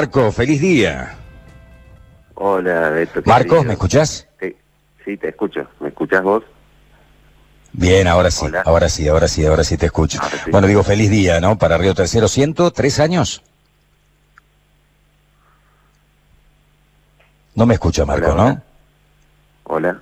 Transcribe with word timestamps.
Marco, 0.00 0.30
feliz 0.30 0.60
día. 0.60 1.16
Hola, 2.36 2.90
Beto. 2.90 3.20
¿qué 3.20 3.28
Marcos? 3.28 3.66
¿me 3.66 3.72
escuchás? 3.72 4.28
Sí, 4.38 4.54
sí, 5.04 5.16
te 5.16 5.30
escucho. 5.30 5.66
¿Me 5.80 5.88
escuchas 5.88 6.22
vos? 6.22 6.44
Bien, 7.72 8.06
ahora 8.06 8.30
sí, 8.30 8.46
Hola. 8.46 8.62
ahora 8.64 8.88
sí, 8.88 9.08
ahora 9.08 9.26
sí, 9.26 9.44
ahora 9.44 9.64
sí 9.64 9.76
te 9.76 9.86
escucho. 9.86 10.20
Sí. 10.44 10.52
Bueno, 10.52 10.68
digo 10.68 10.84
feliz 10.84 11.10
día, 11.10 11.40
¿no? 11.40 11.58
Para 11.58 11.78
Río 11.78 11.96
Tercero, 11.96 12.28
¿ciento 12.28 12.70
tres 12.70 13.00
años? 13.00 13.42
No 17.56 17.66
me 17.66 17.74
escucha, 17.74 18.04
Marco, 18.06 18.30
Hola, 18.30 18.36
¿no? 18.36 18.62
hola. 19.64 20.00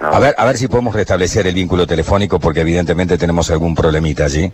Hola. 0.00 0.08
A 0.16 0.18
ver, 0.18 0.34
a 0.36 0.44
ver 0.46 0.56
si 0.56 0.66
podemos 0.66 0.92
restablecer 0.96 1.46
el 1.46 1.54
vínculo 1.54 1.86
telefónico 1.86 2.40
porque 2.40 2.62
evidentemente 2.62 3.16
tenemos 3.16 3.48
algún 3.52 3.76
problemita 3.76 4.24
allí. 4.24 4.52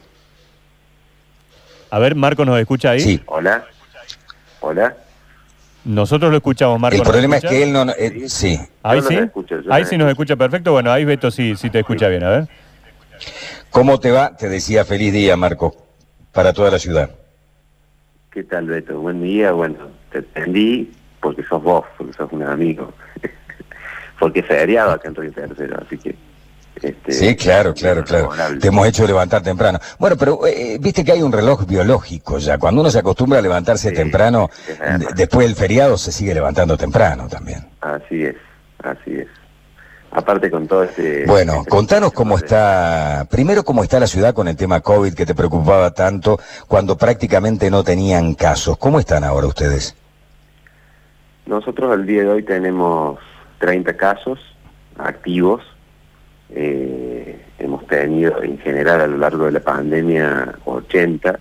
A 1.89 1.99
ver, 1.99 2.15
Marco 2.15 2.45
nos 2.45 2.59
escucha 2.61 2.91
ahí. 2.91 3.01
Sí. 3.01 3.23
Hola. 3.25 3.65
Hola. 4.67 4.97
Nosotros 5.85 6.31
lo 6.31 6.39
escuchamos, 6.39 6.81
Marco. 6.81 6.97
El 6.97 7.03
¿nos 7.03 7.11
problema 7.11 7.37
es 7.37 7.45
que 7.45 7.63
él 7.63 7.73
no... 7.73 7.85
eh, 7.99 8.29
sí. 8.29 8.59
Ahí 8.83 9.03
sí. 9.03 9.15
lo 9.15 9.25
escucho, 9.25 9.61
yo 9.61 9.71
ahí 9.71 9.83
no 9.83 9.89
sí 9.91 9.99
nos 9.99 10.09
escucha 10.09 10.37
perfecto. 10.37 10.73
Bueno, 10.73 10.91
ahí 10.91 11.05
Beto 11.05 11.31
sí, 11.31 11.55
sí 11.57 11.69
te 11.69 11.81
escucha 11.81 12.09
bien. 12.09 12.25
A 12.25 12.31
ver. 12.31 12.49
¿Cómo 13.69 14.01
te 14.01 14.11
va? 14.11 14.35
Te 14.35 14.49
decía 14.49 14.87
feliz 14.87 15.13
día, 15.13 15.37
Marco, 15.37 15.77
para 16.33 16.55
toda 16.55 16.71
la 16.71 16.79
ciudad. 16.79 17.11
¿Qué 18.31 18.43
tal, 18.43 18.67
Beto? 18.67 18.99
Buen 18.99 19.23
día. 19.23 19.53
Bueno, 19.53 19.77
te 20.11 20.21
atendí 20.21 20.91
porque 21.21 21.43
sos 21.45 21.63
vos, 21.63 21.85
porque 21.99 22.15
sos 22.15 22.33
un 22.33 22.45
amigo. 22.45 22.95
porque 24.19 24.41
es 24.41 24.47
feriado 24.47 24.93
acá 24.93 25.09
en 25.09 25.15
Río 25.15 25.33
Tercero, 25.33 25.79
así 25.85 25.99
que... 25.99 26.15
Este, 26.83 27.13
Sí, 27.13 27.37
claro, 27.37 27.73
claro, 27.73 28.03
claro. 28.05 28.25
favorable. 28.31 28.61
Te 28.61 28.69
hemos 28.69 28.87
hecho 28.87 29.07
levantar 29.07 29.43
temprano. 29.43 29.79
Bueno, 29.99 30.17
pero 30.17 30.47
eh, 30.47 30.77
viste 30.81 31.05
que 31.05 31.13
hay 31.13 31.23
un 31.23 31.33
reloj 31.33 31.65
biológico 31.67 32.39
ya. 32.39 32.59
Cuando 32.59 32.81
uno 32.81 32.91
se 32.91 32.99
acostumbra 32.99 33.39
a 33.39 33.43
levantarse 33.43 33.91
Sí, 33.91 33.95
temprano, 33.95 34.51
después 35.15 35.47
del 35.47 35.57
feriado 35.57 35.97
se 35.97 36.13
sigue 36.13 36.35
levantando 36.35 36.77
temprano 36.77 37.29
también. 37.29 37.67
Así 37.81 38.25
es, 38.25 38.37
así 38.83 39.15
es. 39.21 39.29
Aparte 40.11 40.49
con 40.51 40.69
todo 40.69 40.85
este... 40.85 41.25
Bueno, 41.27 41.55
este- 41.59 41.71
contanos 41.71 42.13
cómo 42.13 42.37
está, 42.39 43.27
primero 43.31 43.65
cómo 43.65 43.83
está 43.83 43.99
la 43.99 44.07
ciudad 44.07 44.33
con 44.35 44.47
el 44.47 44.57
tema 44.57 44.81
COVID 44.81 45.13
que 45.15 45.27
te 45.27 45.35
preocupaba 45.35 45.91
tanto 45.93 46.39
cuando 46.69 46.97
prácticamente 46.97 47.69
no 47.71 47.83
tenían 47.83 48.35
casos. 48.35 48.77
¿Cómo 48.79 49.01
están 49.01 49.25
ahora 49.25 49.47
ustedes? 49.49 49.97
Nosotros 51.47 51.93
al 51.93 52.07
día 52.07 52.23
de 52.23 52.29
hoy 52.29 52.43
tenemos 52.43 53.19
30 53.59 53.97
casos 53.97 54.39
activos. 54.99 55.63
Eh, 56.51 57.45
hemos 57.59 57.87
tenido 57.87 58.43
en 58.43 58.59
general 58.59 59.01
a 59.01 59.07
lo 59.07 59.19
largo 59.19 59.47
de 59.47 59.53
la 59.53 59.61
pandemia 59.61 60.55
80, 60.65 61.39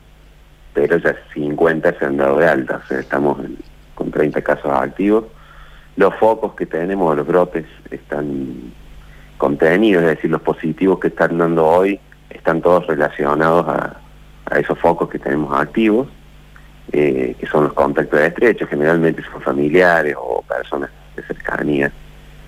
pero 0.73 0.97
ya 0.97 1.15
50 1.33 1.99
se 1.99 2.05
han 2.05 2.17
dado 2.17 2.37
de 2.37 2.47
alta, 2.47 2.81
estamos 2.89 3.37
con 3.95 4.11
30 4.11 4.41
casos 4.41 4.71
activos. 4.71 5.25
Los 5.95 6.15
focos 6.15 6.55
que 6.55 6.65
tenemos, 6.65 7.15
los 7.15 7.27
brotes, 7.27 7.65
están 7.91 8.73
contenidos, 9.37 10.03
es 10.03 10.09
decir, 10.09 10.31
los 10.31 10.41
positivos 10.41 10.99
que 10.99 11.09
están 11.09 11.37
dando 11.37 11.65
hoy 11.65 11.99
están 12.29 12.61
todos 12.61 12.87
relacionados 12.87 13.67
a, 13.67 13.97
a 14.45 14.59
esos 14.59 14.79
focos 14.79 15.09
que 15.09 15.19
tenemos 15.19 15.55
activos 15.59 16.07
eh, 16.91 17.35
que 17.39 17.47
son 17.47 17.65
los 17.65 17.73
contactos 17.73 18.19
estrechos, 18.19 18.69
generalmente 18.69 19.23
son 19.23 19.41
familiares 19.41 20.15
o 20.17 20.43
personas 20.43 20.89
de 21.15 21.23
cercanía 21.23 21.91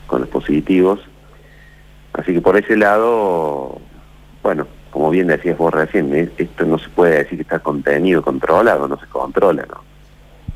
con 0.07 0.21
los 0.21 0.29
positivos. 0.29 0.99
Así 2.17 2.33
que 2.33 2.41
por 2.41 2.58
ese 2.58 2.77
lado, 2.77 3.80
bueno, 4.41 4.67
como 4.89 5.09
bien 5.09 5.27
decías 5.27 5.58
vos 5.58 5.73
recién, 5.73 6.31
esto 6.38 6.66
no 6.66 6.80
se 6.80 6.88
puede 6.89 7.17
decir 7.17 7.38
que 7.38 7.44
está 7.44 7.59
contenido, 7.59 8.22
controlado, 8.22 8.88
no 8.88 8.97
se 8.97 9.07
controla, 9.07 9.66
¿no? 9.67 9.83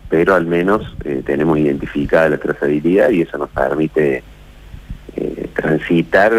Pero 0.10 0.36
al 0.36 0.46
menos 0.46 0.96
eh, 1.04 1.22
tenemos 1.26 1.58
identificada 1.58 2.30
la 2.30 2.38
trazabilidad 2.38 3.10
y 3.10 3.22
eso 3.22 3.38
nos 3.38 3.50
permite 3.50 4.24
eh, 5.16 5.50
transitar 5.54 6.32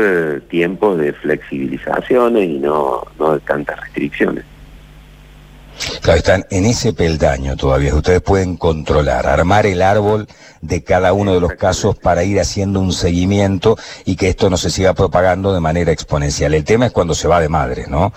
tiempos 0.49 0.99
de 0.99 1.13
flexibilizaciones 1.13 2.49
y 2.49 2.59
no, 2.59 3.03
no 3.19 3.35
de 3.35 3.41
tantas 3.41 3.79
restricciones. 3.81 4.45
Claro, 6.03 6.19
están 6.19 6.45
en 6.51 6.65
ese 6.65 6.93
peldaño 6.93 7.57
todavía. 7.57 7.95
Ustedes 7.95 8.21
pueden 8.21 8.57
controlar, 8.57 9.27
armar 9.27 9.67
el 9.67 9.83
árbol 9.83 10.27
de 10.61 10.83
cada 10.85 11.13
uno 11.13 11.35
de 11.35 11.41
los 11.41 11.53
casos 11.55 11.97
para 11.97 12.25
ir 12.25 12.39
haciendo 12.41 12.81
un 12.81 12.93
seguimiento 12.93 13.77
y 14.05 14.17
que 14.17 14.29
esto 14.29 14.51
no 14.51 14.57
se 14.57 14.71
siga 14.71 14.95
propagando 14.95 15.55
de 15.55 15.61
manera 15.61 15.93
exponencial. 15.93 16.55
El 16.55 16.65
tema 16.65 16.87
es 16.87 16.93
cuando 16.93 17.15
se 17.15 17.29
va 17.29 17.41
de 17.41 17.49
madre, 17.49 17.85
¿no? 17.89 18.13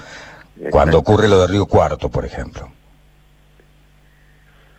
Cuando 0.70 1.00
ocurre 1.00 1.28
lo 1.28 1.42
de 1.42 1.48
Río 1.48 1.66
Cuarto, 1.66 2.10
por 2.10 2.26
ejemplo. 2.26 2.70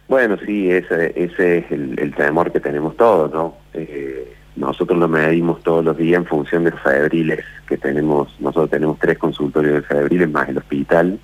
Bueno, 0.08 0.36
sí, 0.44 0.70
ese, 0.70 1.12
ese 1.16 1.58
es 1.58 1.72
el, 1.72 1.98
el 1.98 2.14
temor 2.14 2.52
que 2.52 2.60
tenemos 2.60 2.96
todos, 2.96 3.32
¿no? 3.32 3.56
Eh, 3.72 4.34
nosotros 4.56 4.98
lo 4.98 5.08
medimos 5.08 5.62
todos 5.62 5.84
los 5.84 5.96
días 5.96 6.18
en 6.18 6.26
función 6.26 6.64
de 6.64 6.70
los 6.70 6.80
febriles 6.80 7.44
que 7.66 7.76
tenemos. 7.76 8.28
Nosotros 8.38 8.70
tenemos 8.70 8.98
tres 8.98 9.18
consultorios 9.18 9.74
de 9.74 9.82
febriles 9.82 10.30
más 10.30 10.48
el 10.48 10.58
hospital 10.58 11.18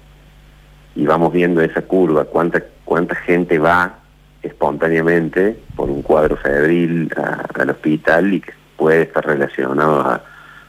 y 1.01 1.07
vamos 1.07 1.33
viendo 1.33 1.63
esa 1.63 1.81
curva, 1.81 2.27
cuánta 2.27 2.63
cuánta 2.85 3.15
gente 3.15 3.59
va 3.59 4.01
espontáneamente 4.43 5.59
por 5.75 5.89
un 5.89 6.03
cuadro 6.03 6.37
febril 6.37 7.11
al 7.55 7.71
hospital 7.71 8.35
y 8.35 8.43
que 8.43 8.53
puede 8.77 9.03
estar 9.03 9.25
relacionado 9.25 10.03
a, 10.03 10.23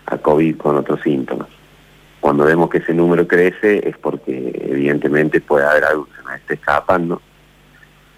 a 0.05 0.17
COVID 0.17 0.55
con 0.55 0.77
otros 0.77 1.01
síntomas. 1.01 1.49
Cuando 2.21 2.45
vemos 2.45 2.69
que 2.69 2.77
ese 2.77 2.93
número 2.93 3.27
crece 3.27 3.85
es 3.85 3.97
porque 3.97 4.53
evidentemente 4.69 5.41
puede 5.41 5.65
haber 5.65 5.83
algo 5.83 6.05
que 6.05 6.15
se 6.15 6.23
nos 6.23 6.35
esté 6.35 6.53
escapando. 6.53 7.21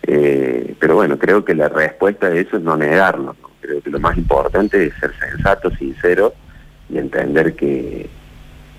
Eh, 0.03 0.75
pero 0.79 0.93
bueno, 0.93 1.17
creo 1.17 1.43
que 1.43 1.55
la 1.55 1.69
respuesta 1.69 2.27
a 2.27 2.35
eso 2.35 2.57
es 2.57 2.63
no 2.63 2.77
negarlo. 2.77 3.35
Creo 3.59 3.81
que 3.81 3.89
lo 3.89 3.99
más 3.99 4.15
importante 4.17 4.85
es 4.85 4.93
ser 4.99 5.13
sensato, 5.17 5.71
sincero 5.77 6.35
y 6.89 6.99
entender 6.99 7.55
que, 7.55 8.07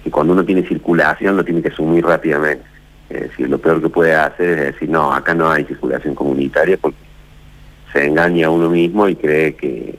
que 0.04 0.10
cuando 0.12 0.34
uno 0.34 0.44
tiene 0.44 0.68
circulación 0.68 1.36
lo 1.36 1.44
tiene 1.44 1.62
que 1.62 1.70
asumir 1.70 2.04
rápidamente. 2.04 2.73
Es 3.10 3.22
decir, 3.22 3.48
lo 3.48 3.58
peor 3.58 3.82
que 3.82 3.88
puede 3.88 4.14
hacer 4.14 4.58
es 4.58 4.72
decir, 4.74 4.88
no, 4.88 5.12
acá 5.12 5.34
no 5.34 5.50
hay 5.50 5.64
circulación 5.64 6.14
comunitaria 6.14 6.76
porque 6.78 6.98
se 7.92 8.06
engaña 8.06 8.46
a 8.46 8.50
uno 8.50 8.70
mismo 8.70 9.08
y 9.08 9.14
cree 9.14 9.54
que, 9.54 9.98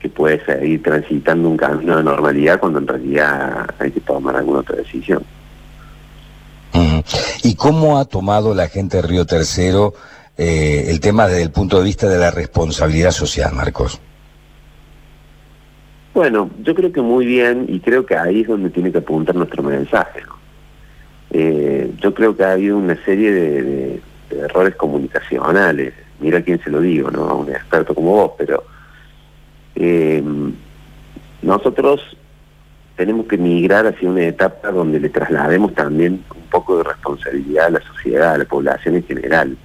que 0.00 0.08
puede 0.08 0.44
seguir 0.44 0.82
transitando 0.82 1.48
un 1.48 1.56
camino 1.56 1.96
de 1.96 2.02
normalidad 2.02 2.58
cuando 2.58 2.78
en 2.78 2.86
realidad 2.88 3.66
hay 3.78 3.90
que 3.90 4.00
tomar 4.00 4.36
alguna 4.36 4.60
otra 4.60 4.76
decisión. 4.76 5.22
¿Y 7.42 7.54
cómo 7.54 7.98
ha 7.98 8.04
tomado 8.04 8.54
la 8.54 8.68
gente 8.68 8.96
de 8.96 9.02
Río 9.02 9.24
Tercero 9.24 9.94
eh, 10.36 10.86
el 10.88 11.00
tema 11.00 11.28
desde 11.28 11.42
el 11.42 11.50
punto 11.50 11.78
de 11.78 11.84
vista 11.84 12.08
de 12.08 12.18
la 12.18 12.30
responsabilidad 12.30 13.12
social, 13.12 13.54
Marcos? 13.54 14.00
Bueno, 16.12 16.50
yo 16.62 16.74
creo 16.74 16.92
que 16.92 17.00
muy 17.00 17.26
bien 17.26 17.66
y 17.68 17.78
creo 17.80 18.04
que 18.04 18.16
ahí 18.16 18.40
es 18.40 18.48
donde 18.48 18.70
tiene 18.70 18.90
que 18.90 18.98
apuntar 18.98 19.34
nuestro 19.34 19.62
mensaje. 19.62 20.22
¿no? 20.26 20.35
Eh, 21.38 21.92
yo 22.00 22.14
creo 22.14 22.34
que 22.34 22.44
ha 22.44 22.52
habido 22.52 22.78
una 22.78 22.96
serie 23.04 23.30
de, 23.30 24.00
errores 24.30 24.74
comunicacionales. 24.74 25.92
Mira 26.18 26.40
quién 26.40 26.58
se 26.64 26.70
lo 26.70 26.80
digo, 26.80 27.10
¿no? 27.10 27.28
A 27.28 27.34
un 27.34 27.50
experto 27.50 27.94
como 27.94 28.12
vos, 28.12 28.32
pero 28.38 28.64
eh, 29.74 30.22
nosotros 31.42 32.16
tenemos 32.96 33.26
que 33.26 33.36
migrar 33.36 33.86
hacia 33.86 34.08
una 34.08 34.22
etapa 34.22 34.70
donde 34.70 34.98
le 34.98 35.10
traslademos 35.10 35.74
también 35.74 36.24
un 36.34 36.48
poco 36.50 36.78
de 36.78 36.84
responsabilidad 36.84 37.66
a 37.66 37.70
la 37.70 37.82
sociedad, 37.82 38.32
a 38.32 38.38
la 38.38 38.46
población 38.46 38.94
en 38.94 39.04
general. 39.04 39.58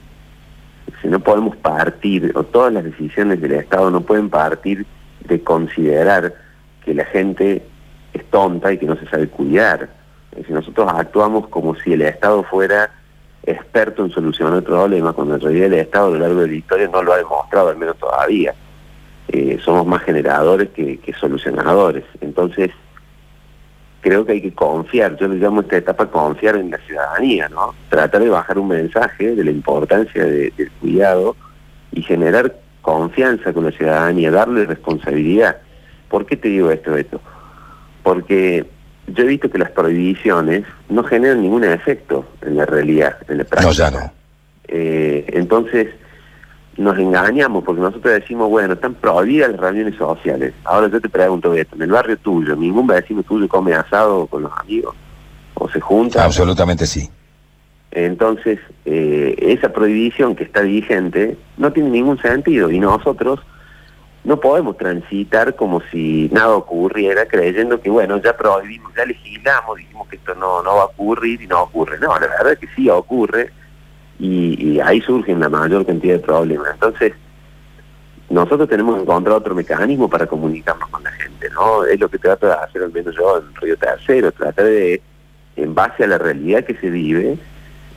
Si 1.02 1.08
no 1.08 1.22
podemos 1.22 1.56
partir, 1.56 2.34
o 2.36 2.44
todas 2.44 2.74
las 2.74 2.84
decisiones 2.84 3.40
del 3.40 3.54
Estado 3.54 3.90
no 3.90 4.02
pueden 4.02 4.30
partir 4.30 4.86
de 5.26 5.42
considerar 5.42 6.36
que 6.84 6.94
la 6.94 7.06
gente 7.06 7.64
es 8.14 8.26
tonta 8.26 8.74
y 8.74 8.78
que 8.78 8.88
no 8.88 8.98
se 8.98 9.08
sabe 9.08 9.28
cuidar. 9.28 10.01
Si 10.46 10.54
nosotros 10.54 10.88
actuamos 10.94 11.48
como 11.50 11.76
si 11.76 11.94
el 11.94 12.02
Estado 12.04 12.44
fuera 12.44 12.90
experto 13.44 14.06
en 14.06 14.12
solucionar 14.12 14.62
problemas, 14.64 15.14
cuando 15.14 15.36
en 15.36 15.42
realidad 15.42 15.68
el 15.68 15.74
Estado 15.74 16.08
a 16.08 16.10
lo 16.12 16.20
largo 16.20 16.42
de 16.42 16.48
la 16.48 16.54
historia 16.56 16.88
no 16.88 17.02
lo 17.04 17.14
ha 17.14 17.18
demostrado, 17.18 17.70
al 17.70 17.78
menos 17.78 17.98
todavía. 17.98 18.54
Eh, 19.28 19.60
somos 19.64 19.86
más 19.86 20.02
generadores 20.04 20.70
que, 20.70 21.00
solucionadores. 21.20 22.04
Entonces, 22.22 22.72
creo 24.02 24.26
que 24.26 24.34
hay 24.34 24.42
que 24.42 24.54
confiar, 24.54 25.16
yo 25.18 25.28
le 25.28 25.36
llamo 25.36 25.62
esta 25.62 25.78
etapa 25.78 26.08
confiar 26.08 26.56
en 26.56 26.72
la 26.72 26.78
ciudadanía, 26.80 27.50
¿no? 27.50 27.74
Tratar 27.90 28.22
de 28.22 28.30
bajar 28.30 28.58
un 28.58 28.70
mensaje 28.70 29.36
de 29.36 29.44
la 29.44 29.52
importancia 29.52 30.24
de- 30.26 30.52
del 30.58 30.72
cuidado 30.80 31.36
y 31.92 32.02
generar 32.02 32.56
confianza 32.82 33.54
con 33.54 33.66
la 33.66 33.72
ciudadanía, 33.72 34.32
darle 34.32 34.66
responsabilidad. 34.66 35.58
¿Por 36.10 36.26
qué 36.26 36.36
te 36.36 36.50
digo 36.50 36.72
esto, 36.72 36.92
Beto? 36.94 37.22
Porque 38.04 38.66
yo 39.14 39.24
he 39.24 39.28
visto 39.28 39.50
que 39.50 39.58
las 39.58 39.72
prohibiciones 39.72 40.64
no 40.90 41.04
generan 41.04 41.42
ningún 41.42 41.64
efecto 41.64 42.26
en 42.42 42.58
la 42.58 42.66
realidad, 42.66 43.18
en 43.28 43.40
la 43.40 43.44
práctica. 43.44 43.68
No, 43.68 43.72
ya 43.72 43.92
no. 43.92 44.12
Eh, 44.68 45.26
entonces, 45.34 45.88
nos 46.78 46.98
engañamos 46.98 47.64
porque 47.64 47.82
nosotros 47.82 48.14
decimos, 48.14 48.50
bueno, 48.50 48.74
están 48.74 48.96
prohibidas 48.96 49.52
las 49.52 49.60
reuniones 49.60 49.96
sociales. 49.96 50.54
Ahora 50.64 50.88
yo 50.88 51.02
te 51.02 51.10
pregunto, 51.10 51.52
Beto, 51.52 51.76
en 51.76 51.84
el 51.84 51.92
barrio 51.92 52.18
tuyo, 52.18 52.56
¿ningún 52.56 52.88
vecino 52.88 53.24
tuyo 53.24 53.48
come 53.48 53.74
asado 53.74 54.28
con 54.28 54.44
los 54.44 54.52
amigos? 54.58 54.96
¿O 55.56 55.70
se 55.70 55.80
junta? 55.80 56.24
Absolutamente 56.24 56.86
sí. 56.86 57.10
Entonces, 57.92 58.60
eh, 58.86 59.36
esa 59.40 59.70
prohibición 59.74 60.36
que 60.36 60.46
está 60.46 60.62
vigente 60.62 61.38
no 61.58 61.74
tiene 61.74 61.90
ningún 61.90 62.18
sentido 62.22 62.72
y 62.72 62.80
nosotros 62.80 63.42
no 64.24 64.40
podemos 64.40 64.78
transitar 64.78 65.56
como 65.56 65.82
si 65.92 66.30
nada 66.32 66.56
ocurriera 66.56 67.26
creyendo 67.26 67.82
que, 67.82 67.90
bueno, 67.90 68.22
ya 68.22 68.38
prohibimos, 68.38 68.94
ya 68.96 69.06
legislamos, 69.06 69.78
dijimos 69.78 70.08
que 70.08 70.18
esto 70.18 70.36
no, 70.36 70.62
no 70.62 70.76
va 70.76 70.82
a 70.84 70.86
ocurrir 70.86 71.42
y 71.42 71.48
no 71.48 71.64
ocurre. 71.64 71.98
No, 72.00 72.08
la 72.20 72.28
verdad 72.28 72.54
es 72.54 72.60
que 72.60 72.68
sí 72.76 72.90
ocurre 72.90 73.52
y, 74.20 74.74
y 74.74 74.80
ahí 74.80 75.02
surgen 75.02 75.40
la 75.40 75.50
mayor 75.50 75.86
cantidad 75.86 76.16
de 76.16 76.20
problemas. 76.20 76.68
Entonces, 76.74 77.14
nosotros 78.30 78.70
tenemos 78.70 78.96
que 78.96 79.02
encontrar 79.02 79.38
otro 79.38 79.56
mecanismo 79.56 80.08
para 80.08 80.28
comunicarnos 80.28 80.88
con 80.90 81.04
la 81.04 81.12
gente, 81.12 81.50
¿no? 81.50 81.84
Es 81.84 82.00
lo 82.00 82.08
que 82.08 82.18
trato 82.18 82.48
de 82.48 82.54
hacer, 82.54 82.84
al 82.84 82.92
menos 82.92 83.16
yo, 83.16 83.40
en 83.40 83.56
Río 83.56 83.76
Tercero, 83.76 84.32
tratar 84.32 84.66
de, 84.66 85.02
en 85.56 85.76
base 85.76 86.04
a 86.04 86.08
la 86.08 86.18
realidad 86.18 86.64
que 86.64 86.76
se 86.76 86.90
vive, 86.90 87.38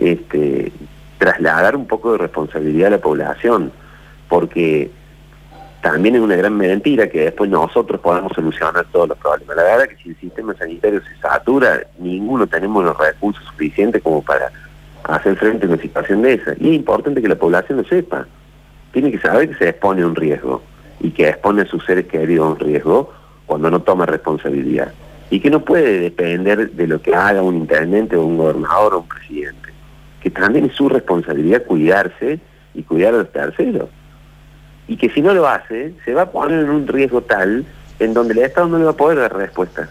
este, 0.00 0.73
trasladar 1.19 1.77
un 1.77 1.87
poco 1.87 2.12
de 2.12 2.19
responsabilidad 2.19 2.88
a 2.88 2.97
la 2.97 2.99
población, 2.99 3.70
porque 4.29 4.91
también 5.85 6.15
es 6.15 6.23
una 6.23 6.35
gran 6.35 6.57
mentira 6.57 7.11
que 7.11 7.25
después 7.27 7.51
nosotros 7.51 8.01
podamos 8.01 8.33
solucionar 8.33 8.87
todos 8.91 9.07
los 9.07 9.19
problemas. 9.19 9.55
La 9.55 9.65
verdad 9.65 9.83
es 9.83 9.89
que 9.89 10.03
si 10.03 10.09
el 10.09 10.17
sistema 10.17 10.55
sanitario 10.55 11.03
se 11.03 11.21
satura, 11.21 11.87
ninguno 11.99 12.47
tenemos 12.47 12.83
los 12.83 12.97
recursos 12.97 13.45
suficientes 13.45 14.03
como 14.03 14.23
para 14.23 14.51
hacer 15.03 15.37
frente 15.37 15.67
a 15.67 15.69
una 15.69 15.77
situación 15.77 16.23
de 16.23 16.33
esa. 16.33 16.55
Y 16.59 16.71
es 16.71 16.77
importante 16.77 17.21
que 17.21 17.29
la 17.29 17.35
población 17.35 17.77
lo 17.77 17.85
sepa. 17.85 18.27
Tiene 18.93 19.13
que 19.13 19.19
saber 19.19 19.51
que 19.51 19.57
se 19.57 19.69
expone 19.69 20.01
a 20.01 20.07
un 20.07 20.17
riesgo 20.17 20.63
y 21.01 21.11
que 21.11 21.29
expone 21.29 21.61
a 21.61 21.67
sus 21.67 21.85
seres 21.85 22.07
queridos 22.07 22.47
a 22.47 22.53
un 22.53 22.61
riesgo 22.61 23.13
cuando 23.45 23.71
no 23.71 23.83
toma 23.83 24.07
responsabilidad. 24.07 24.91
Y 25.29 25.39
que 25.39 25.51
no 25.51 25.67
puede 25.67 26.01
depender 26.01 26.71
de 26.71 26.87
lo 26.87 27.03
que 27.03 27.15
haga 27.15 27.43
un 27.43 27.57
intendente 27.57 28.17
o 28.17 28.25
un 28.25 28.39
gobernador 28.39 28.95
o 28.95 29.01
un 29.01 29.09
presidente. 29.09 29.69
Que 30.23 30.31
también 30.31 30.65
es 30.65 30.73
su 30.73 30.89
responsabilidad 30.89 31.65
cuidarse 31.65 32.41
y 32.73 32.83
cuidar 32.85 33.13
a 33.13 33.19
los 33.19 33.33
terceros 33.33 33.91
y 34.89 34.97
que 34.97 35.11
si 35.11 35.23
no 35.23 35.33
lo 35.35 35.49
hace, 35.49 35.95
se 36.05 36.15
va 36.15 36.23
a 36.23 36.31
poner 36.31 36.61
en 36.61 36.71
un 36.71 36.87
riesgo 36.87 37.23
tal 37.23 37.65
en 37.99 38.15
donde 38.15 38.35
el 38.35 38.41
Estado 38.41 38.69
no 38.69 38.79
le 38.79 38.85
va 38.85 38.91
a 38.91 38.97
poder 38.97 39.19
dar 39.19 39.37
respuesta. 39.37 39.89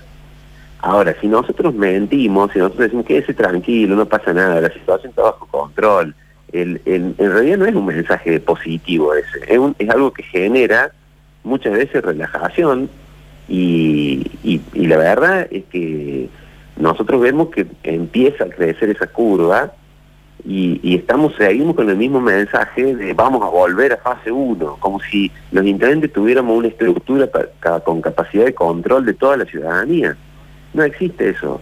Ahora, 0.79 1.15
si 1.21 1.27
nosotros 1.27 1.73
mentimos, 1.73 2.51
si 2.51 2.59
nosotros 2.59 2.83
decimos 2.83 3.05
que 3.05 3.17
ese 3.17 3.33
tranquilo, 3.33 3.95
no 3.95 4.05
pasa 4.05 4.33
nada, 4.33 4.59
la 4.59 4.71
situación 4.71 5.11
está 5.11 5.23
bajo 5.23 5.47
control, 5.47 6.13
el, 6.51 6.81
en 6.85 7.15
realidad 7.17 7.57
no 7.57 7.65
es 7.65 7.73
un 7.73 7.85
mensaje 7.85 8.39
positivo 8.39 9.15
ese, 9.15 9.39
es, 9.47 9.89
algo 9.89 10.13
que 10.13 10.21
genera 10.21 10.91
muchas 11.43 11.73
veces 11.73 12.03
relajación 12.03 12.89
y 13.47 14.61
la 14.73 14.97
verdad 14.97 15.47
es 15.49 15.63
que 15.65 16.29
nosotros 16.77 17.21
vemos 17.21 17.49
que 17.49 17.65
empieza 17.83 18.45
a 18.45 18.49
crecer 18.49 18.89
esa 18.89 19.07
curva 19.07 19.73
y, 20.45 20.95
estamos 20.95 21.33
seguimos 21.37 21.75
con 21.75 21.89
el 21.89 21.95
mismo 21.95 22.19
mensaje 22.19 22.95
de 22.95 23.13
vamos 23.13 23.41
a 23.43 23.49
volver 23.49 23.93
a 23.93 23.97
fase 23.97 24.31
1, 24.31 24.77
como 24.79 24.99
si 24.99 25.31
los 25.51 25.65
intendentes 25.65 26.11
tuviéramos 26.11 26.57
una 26.57 26.67
estructura 26.67 27.29
con 27.83 28.01
capacidad 28.01 28.45
de 28.45 28.53
control 28.53 29.05
de 29.05 29.13
toda 29.13 29.37
la 29.37 29.45
ciudadanía. 29.45 30.17
No 30.73 30.83
existe 30.83 31.29
eso. 31.29 31.61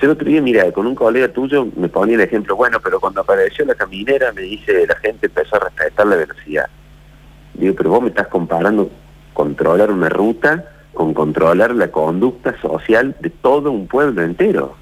Yo 0.00 0.06
el 0.06 0.10
otro 0.10 0.28
día, 0.28 0.40
mira, 0.40 0.70
con 0.72 0.86
un 0.86 0.94
colega 0.94 1.28
tuyo 1.28 1.66
me 1.74 1.88
ponía 1.88 2.16
el 2.16 2.20
ejemplo, 2.20 2.54
bueno, 2.54 2.78
pero 2.82 3.00
cuando 3.00 3.22
apareció 3.22 3.64
la 3.64 3.74
caminera 3.74 4.32
me 4.32 4.42
dice, 4.42 4.86
la 4.86 4.96
gente 4.96 5.26
empezó 5.26 5.56
a 5.56 5.60
respetar 5.60 6.06
la 6.06 6.16
velocidad. 6.16 6.66
Digo, 7.54 7.74
pero 7.74 7.90
vos 7.90 8.02
me 8.02 8.08
estás 8.10 8.28
comparando 8.28 8.90
controlar 9.32 9.90
una 9.90 10.08
ruta 10.08 10.64
con 10.92 11.12
controlar 11.12 11.74
la 11.74 11.88
conducta 11.88 12.58
social 12.60 13.16
de 13.20 13.30
todo 13.30 13.70
un 13.70 13.86
pueblo 13.86 14.22
entero. 14.22 14.76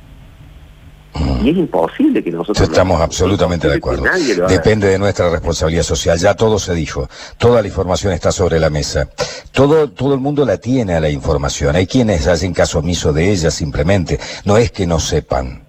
Y 1.42 1.50
es 1.50 1.56
imposible 1.56 2.22
que 2.24 2.30
nosotros... 2.30 2.68
Estamos 2.68 3.00
absolutamente 3.00 3.68
de 3.68 3.76
acuerdo. 3.76 4.04
Depende 4.48 4.88
de 4.88 4.98
nuestra 4.98 5.30
responsabilidad 5.30 5.82
social. 5.82 6.18
Ya 6.18 6.34
todo 6.34 6.58
se 6.58 6.74
dijo. 6.74 7.08
Toda 7.38 7.62
la 7.62 7.68
información 7.68 8.12
está 8.12 8.32
sobre 8.32 8.58
la 8.58 8.70
mesa. 8.70 9.08
Todo, 9.52 9.90
todo 9.90 10.14
el 10.14 10.20
mundo 10.20 10.44
la 10.44 10.58
tiene 10.58 10.94
a 10.94 11.00
la 11.00 11.10
información. 11.10 11.76
Hay 11.76 11.86
quienes 11.86 12.26
hacen 12.26 12.52
caso 12.52 12.80
omiso 12.80 13.12
de 13.12 13.30
ella 13.30 13.50
simplemente. 13.50 14.18
No 14.44 14.56
es 14.56 14.72
que 14.72 14.86
no 14.86 14.98
sepan. 14.98 15.62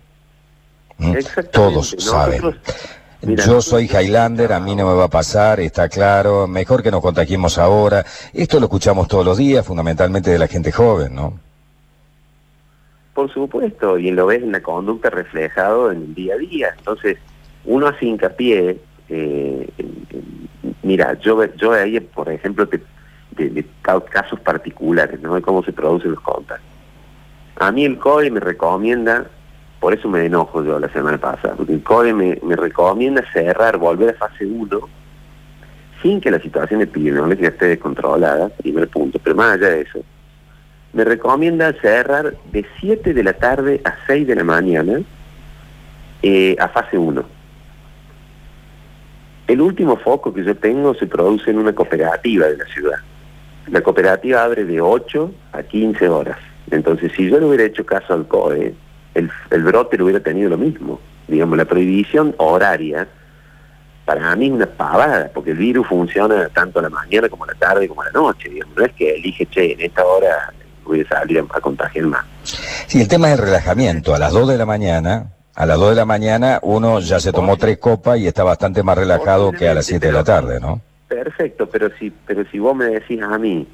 ¿Mm? 0.98 1.16
Todos 1.52 1.96
saben. 2.00 2.42
Yo 3.22 3.62
soy 3.62 3.86
Highlander, 3.86 4.54
a 4.54 4.60
mí 4.60 4.76
no 4.76 4.88
me 4.88 4.94
va 4.94 5.06
a 5.06 5.10
pasar, 5.10 5.60
está 5.60 5.90
claro. 5.90 6.48
Mejor 6.48 6.84
que 6.84 6.92
nos 6.92 7.02
contagiemos 7.02 7.58
ahora. 7.58 8.06
Esto 8.34 8.60
lo 8.60 8.66
escuchamos 8.66 9.08
todos 9.08 9.26
los 9.26 9.38
días, 9.38 9.66
fundamentalmente 9.66 10.32
de 10.32 10.40
la 10.40 10.48
gente 10.48 10.72
joven, 10.72 11.16
¿no? 11.16 11.45
Por 13.16 13.32
supuesto, 13.32 13.98
y 13.98 14.12
lo 14.12 14.26
ves 14.26 14.44
en 14.44 14.52
la 14.52 14.62
conducta 14.62 15.10
reflejado 15.10 15.90
en 15.90 16.02
el 16.02 16.16
día 16.16 16.34
a 16.34 16.38
día. 16.38 16.76
Entonces, 16.78 17.18
uno 17.64 17.88
hace 17.88 18.08
hincapié, 18.08 18.78
eh, 19.08 19.70
mira, 20.84 21.18
yo, 21.22 21.42
yo 21.56 21.72
ahí, 21.72 21.98
por 22.02 22.30
ejemplo, 22.30 22.68
de, 23.32 23.66
casos 24.12 24.38
particulares, 24.42 25.22
¿no? 25.22 25.36
De 25.36 25.42
cómo 25.42 25.64
se 25.64 25.72
producen 25.72 26.12
los 26.12 26.20
contactos. 26.20 26.68
A 27.56 27.72
mí 27.72 27.86
el 27.86 27.98
COE 28.00 28.30
me 28.32 28.42
recomienda, 28.42 29.28
por 29.80 29.94
eso 29.94 30.10
me 30.10 30.26
enojo 30.26 30.62
yo 30.62 30.78
la 30.78 30.90
semana 30.90 31.18
pasada, 31.18 31.56
porque 31.56 31.72
el 31.72 31.84
COE 31.84 32.14
me, 32.14 32.38
me 32.44 32.58
recomienda 32.58 33.24
cerrar, 33.32 33.78
volver 33.78 34.10
a 34.10 34.14
fase 34.16 34.46
1, 34.46 34.78
sin 36.02 36.20
que 36.20 36.32
la 36.32 36.42
situación 36.42 36.82
epidemiológica 36.82 37.48
esté 37.48 37.68
descontrolada, 37.68 38.50
primer 38.50 38.90
punto, 38.90 39.20
pero 39.24 39.38
más 39.38 39.54
allá 39.54 39.70
de 39.70 39.82
eso 39.84 40.04
me 40.96 41.04
recomienda 41.04 41.74
cerrar 41.82 42.36
de 42.54 42.66
7 42.80 43.14
de 43.14 43.22
la 43.22 43.34
tarde 43.34 43.82
a 43.84 43.96
6 44.08 44.28
de 44.28 44.36
la 44.36 44.46
mañana 44.46 45.02
eh, 46.24 46.56
a 46.58 46.70
fase 46.70 46.98
1. 46.98 47.22
El 49.48 49.62
último 49.62 49.98
foco 49.98 50.34
que 50.34 50.46
yo 50.46 50.56
tengo 50.56 50.96
se 50.96 51.06
produce 51.06 51.52
en 51.52 51.60
una 51.60 51.76
cooperativa 51.76 52.48
de 52.48 52.56
la 52.56 52.66
ciudad. 52.68 52.98
La 53.70 53.82
cooperativa 53.82 54.46
abre 54.46 54.64
de 54.64 54.80
8 54.80 55.32
a 55.52 55.64
15 55.64 56.08
horas. 56.08 56.38
Entonces, 56.72 57.12
si 57.14 57.30
yo 57.30 57.42
le 57.42 57.46
hubiera 57.46 57.66
hecho 57.66 57.86
caso 57.86 58.14
al 58.14 58.26
COE, 58.30 58.74
el, 59.16 59.30
el 59.52 59.64
brote 59.64 59.98
lo 59.98 60.06
hubiera 60.06 60.22
tenido 60.22 60.52
lo 60.52 60.58
mismo. 60.58 61.02
Digamos, 61.28 61.58
la 61.58 61.66
prohibición 61.66 62.34
horaria 62.38 63.06
para 64.06 64.34
mí 64.38 64.46
es 64.46 64.52
una 64.54 64.66
pavada, 64.66 65.30
porque 65.34 65.52
el 65.52 65.58
virus 65.58 65.88
funciona 65.88 66.48
tanto 66.50 66.80
a 66.80 66.84
la 66.84 66.90
mañana 66.90 67.28
como 67.28 67.44
a 67.44 67.48
la 67.48 67.56
tarde 67.56 67.90
como 67.90 68.02
a 68.02 68.06
la 68.06 68.12
noche. 68.12 68.48
Digamos. 68.48 68.78
No 68.78 68.86
es 68.86 68.94
que 68.94 69.16
elige, 69.16 69.46
che, 69.48 69.74
en 69.74 69.82
esta 69.82 70.06
hora 70.06 70.54
voy 70.86 71.02
a 71.02 71.08
salir 71.08 71.40
a, 71.40 71.60
contagiar 71.60 72.06
más. 72.06 72.26
Sí, 72.44 73.02
el 73.02 73.08
tema 73.08 73.32
es 73.32 73.40
el 73.40 73.46
relajamiento. 73.46 74.16
A 74.16 74.20
las 74.20 74.32
2 74.32 74.48
de 74.48 74.58
la 74.58 74.66
mañana, 74.66 75.32
a 75.56 75.66
las 75.66 75.78
2 75.78 75.90
de 75.90 75.96
la 75.96 76.06
mañana 76.06 76.60
uno 76.62 77.00
ya 77.00 77.20
se 77.20 77.32
tomó 77.32 77.58
tres 77.58 77.78
copas 77.78 78.20
y 78.20 78.28
está 78.28 78.44
bastante 78.44 78.84
más 78.84 78.98
relajado 78.98 79.52
que 79.52 79.68
a 79.68 79.74
las 79.74 79.86
7 79.86 80.08
de 80.08 80.14
la 80.14 80.24
tarde, 80.24 80.60
¿no? 80.60 80.82
Perfecto, 81.08 81.70
pero 81.70 81.90
si, 82.00 82.12
pero 82.26 82.44
si 82.52 82.60
vos 82.60 82.76
me 82.76 82.86
decís 82.86 83.22
a 83.22 83.38
mí, 83.38 83.68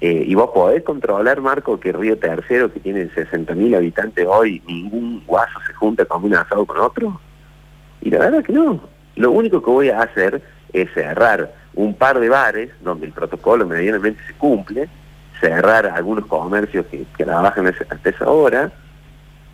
eh, 0.00 0.24
y 0.26 0.34
vos 0.34 0.50
podés 0.54 0.82
controlar, 0.82 1.40
Marco, 1.40 1.78
que 1.78 1.92
Río 1.92 2.18
Tercero, 2.18 2.72
que 2.72 2.80
tiene 2.80 3.10
60.000 3.10 3.76
habitantes 3.76 4.26
hoy, 4.26 4.62
ningún 4.66 5.22
guaso 5.26 5.58
se 5.66 5.74
junta 5.74 6.06
con 6.06 6.24
un 6.24 6.34
asado 6.34 6.64
con 6.64 6.78
otro. 6.78 7.20
Y 8.00 8.10
la 8.10 8.20
verdad 8.20 8.42
que 8.42 8.52
no. 8.52 8.80
Lo 9.16 9.30
único 9.30 9.62
que 9.62 9.70
voy 9.70 9.90
a 9.90 10.00
hacer 10.00 10.40
es 10.72 10.90
cerrar 10.94 11.52
un 11.74 11.94
par 11.94 12.18
de 12.18 12.28
bares 12.28 12.70
donde 12.80 13.06
el 13.06 13.12
protocolo 13.12 13.66
medianamente 13.66 14.22
se 14.26 14.32
cumple 14.34 14.88
cerrar 15.40 15.86
algunos 15.86 16.26
comercios 16.26 16.86
que, 16.86 17.06
trabajan 17.16 17.66
hasta 17.66 18.08
esa 18.08 18.28
hora 18.28 18.72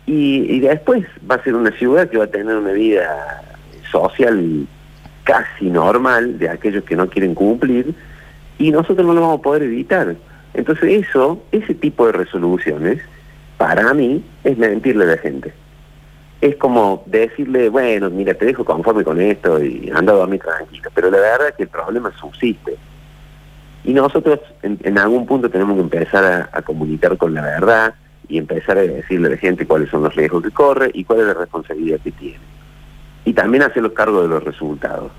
y, 0.05 0.59
después 0.59 1.05
va 1.29 1.35
a 1.35 1.43
ser 1.43 1.55
una 1.55 1.71
ciudad 1.71 2.09
que 2.09 2.17
va 2.17 2.25
a 2.25 2.27
tener 2.27 2.55
una 2.55 2.71
vida 2.71 3.43
social 3.91 4.67
casi 5.23 5.69
normal 5.69 6.39
de 6.39 6.49
aquellos 6.49 6.83
que 6.83 6.95
no 6.95 7.09
quieren 7.09 7.35
cumplir 7.35 7.93
y 8.57 8.71
nosotros 8.71 9.05
no 9.05 9.13
lo 9.13 9.21
vamos 9.21 9.39
a 9.39 9.43
poder 9.43 9.63
evitar. 9.63 10.15
Entonces 10.53 11.05
eso, 11.07 11.43
ese 11.51 11.75
tipo 11.75 12.05
de 12.05 12.13
resoluciones, 12.13 12.99
para 13.57 13.93
mí 13.93 14.23
es 14.43 14.57
mentirle 14.57 15.03
a 15.03 15.07
la 15.07 15.17
gente. 15.17 15.53
Es 16.39 16.55
como 16.55 17.03
decirle, 17.07 17.69
bueno, 17.69 18.09
mira, 18.09 18.33
te 18.33 18.45
dejo 18.45 18.63
conforme 18.63 19.03
con 19.03 19.19
esto 19.19 19.61
y 19.63 19.91
anda 19.93 20.13
a 20.13 20.17
dormir 20.17 20.39
tranquilo, 20.39 20.89
pero 20.93 21.11
la 21.11 21.17
verdad 21.17 21.49
es 21.49 21.55
que 21.55 21.63
el 21.63 21.69
problema 21.69 22.11
subsiste. 22.17 22.77
Y 23.87 23.93
nosotros 23.93 24.41
en, 24.63 24.97
algún 24.97 25.25
punto 25.25 25.49
tenemos 25.49 25.75
que 25.77 25.81
empezar 25.83 26.49
a, 26.51 26.61
comunicar 26.61 27.17
con 27.17 27.33
la 27.33 27.41
verdad 27.41 27.95
y 28.27 28.37
empezar 28.37 28.77
a 28.77 28.81
decirle 28.81 29.27
a 29.27 29.31
la 29.31 29.37
gente 29.37 29.65
cuáles 29.65 29.89
son 29.89 30.03
los 30.03 30.13
riesgos 30.13 30.43
que 30.43 30.51
corre 30.51 30.91
y 30.93 31.05
cuál 31.05 31.21
es 31.21 31.27
la 31.27 31.33
responsabilidad 31.35 31.97
que 32.03 32.11
tiene. 32.11 32.41
Y 33.23 33.31
también 33.31 33.63
hacerlos 33.63 33.93
cargo 33.93 34.21
de 34.21 34.27
los 34.27 34.43
resultados, 34.43 35.09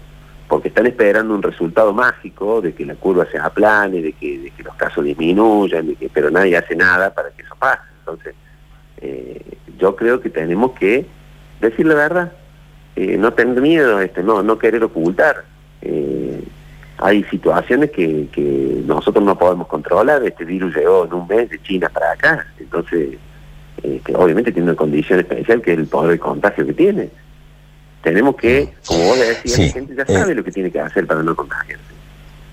porque 0.48 0.68
están 0.68 0.86
esperando 0.86 1.34
un 1.34 1.42
resultado 1.42 1.94
mágico 1.94 2.60
de 2.60 2.74
que 2.74 2.84
la 2.84 2.94
curva 2.94 3.24
se 3.32 3.38
aplane, 3.38 4.02
de 4.02 4.12
que, 4.12 4.38
de 4.38 4.50
que 4.50 4.62
los 4.62 4.74
casos 4.74 5.02
disminuyan, 5.02 5.96
pero 6.12 6.30
nadie 6.30 6.58
hace 6.58 6.76
nada 6.76 7.14
para 7.14 7.30
que 7.30 7.44
eso 7.44 7.54
pase. 7.58 7.88
Entonces, 8.00 8.34
eh, 8.98 9.56
yo 9.78 9.96
creo 9.96 10.20
que 10.20 10.28
tenemos 10.28 10.72
que 10.72 11.06
decir 11.58 11.86
la 11.86 11.94
verdad, 11.94 12.32
eh, 12.96 13.16
no 13.16 13.32
tener 13.32 13.62
miedo, 13.62 13.98
este, 14.02 14.22
no, 14.22 14.42
no 14.42 14.58
querer 14.58 14.84
ocultar. 14.84 15.44
Eh, 15.80 16.44
hay 16.98 17.24
situaciones 17.24 17.90
que, 17.90 18.28
que 18.32 18.82
nosotros 18.84 19.24
no 19.24 19.38
podemos 19.38 19.66
controlar. 19.66 20.22
Este 20.24 20.44
virus 20.44 20.74
llegó 20.74 21.04
en 21.04 21.14
un 21.14 21.26
mes 21.26 21.48
de 21.50 21.60
China 21.62 21.88
para 21.88 22.12
acá, 22.12 22.46
entonces 22.58 23.18
este, 23.82 24.16
obviamente 24.16 24.52
tiene 24.52 24.68
una 24.70 24.76
condición 24.76 25.20
especial 25.20 25.62
que 25.62 25.72
es 25.72 25.78
el 25.78 25.86
poder 25.86 26.12
de 26.12 26.18
contagio 26.18 26.66
que 26.66 26.74
tiene. 26.74 27.10
Tenemos 28.02 28.36
que, 28.36 28.72
como 28.86 29.04
vos 29.04 29.18
decías, 29.18 29.58
la 29.58 29.72
gente 29.72 29.94
ya 29.94 30.06
sabe 30.06 30.34
lo 30.34 30.44
que 30.44 30.52
tiene 30.52 30.70
que 30.70 30.80
hacer 30.80 31.06
para 31.06 31.22
no 31.22 31.34
contagiarse. 31.34 31.84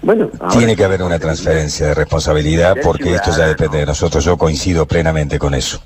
Bueno, 0.02 0.30
tiene 0.52 0.76
que 0.76 0.84
haber 0.84 1.02
una 1.02 1.18
transferencia 1.18 1.88
de 1.88 1.94
responsabilidad 1.96 2.76
porque 2.84 3.16
esto 3.16 3.32
ya 3.36 3.48
depende 3.48 3.80
de 3.80 3.86
nosotros. 3.88 4.24
Yo 4.24 4.38
coincido 4.38 4.86
plenamente 4.86 5.40
con 5.40 5.56
eso. 5.56 5.82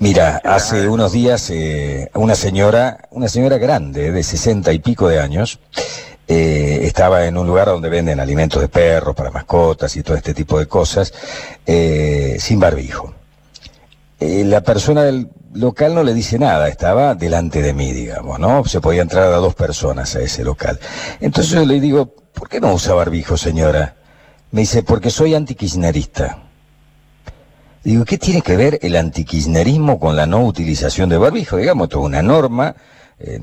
Mira, 0.00 0.40
hace 0.44 0.86
unos 0.88 1.12
días 1.12 1.48
eh, 1.50 2.10
una 2.14 2.34
señora, 2.34 3.08
una 3.10 3.28
señora 3.28 3.56
grande 3.56 4.10
de 4.10 4.22
sesenta 4.22 4.72
y 4.72 4.80
pico 4.80 5.08
de 5.08 5.20
años, 5.20 5.60
eh, 6.28 6.80
estaba 6.82 7.26
en 7.26 7.36
un 7.36 7.46
lugar 7.46 7.68
donde 7.68 7.88
venden 7.88 8.20
alimentos 8.20 8.60
de 8.60 8.68
perros 8.68 9.14
para 9.14 9.30
mascotas 9.30 9.96
y 9.96 10.02
todo 10.02 10.16
este 10.16 10.34
tipo 10.34 10.58
de 10.58 10.66
cosas, 10.66 11.12
eh, 11.66 12.36
sin 12.38 12.60
barbijo. 12.60 13.14
la 14.20 14.62
persona 14.62 15.02
del 15.02 15.28
local 15.52 15.94
no 15.94 16.02
le 16.02 16.14
dice 16.14 16.38
nada, 16.38 16.68
estaba 16.68 17.14
delante 17.14 17.62
de 17.62 17.74
mí, 17.74 17.92
digamos, 17.92 18.38
¿no? 18.38 18.64
Se 18.64 18.80
podía 18.80 19.02
entrar 19.02 19.24
a 19.32 19.36
dos 19.36 19.54
personas 19.54 20.16
a 20.16 20.20
ese 20.20 20.44
local. 20.44 20.80
Entonces 21.20 21.52
yo 21.52 21.64
le 21.64 21.80
digo, 21.80 22.14
¿Por 22.34 22.48
qué 22.48 22.60
no 22.60 22.74
usa 22.74 22.94
barbijo, 22.94 23.36
señora? 23.36 23.94
Me 24.50 24.62
dice, 24.62 24.82
porque 24.82 25.10
soy 25.10 25.34
antikirchnerista. 25.34 26.42
Digo, 27.84 28.04
¿qué 28.04 28.18
tiene 28.18 28.42
que 28.42 28.56
ver 28.56 28.78
el 28.82 28.96
antikirchnerismo 28.96 30.00
con 30.00 30.16
la 30.16 30.26
no 30.26 30.44
utilización 30.44 31.08
de 31.08 31.16
barbijo? 31.16 31.56
Digamos, 31.56 31.88
es 31.88 31.94
una 31.94 32.22
norma 32.22 32.74
eh, 33.18 33.38